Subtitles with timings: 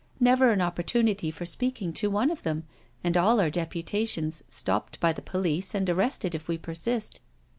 [0.19, 2.63] Never an opportunity for speaking to one of them,
[3.03, 7.19] and all our deputations stopped by the police and arrested if we persist.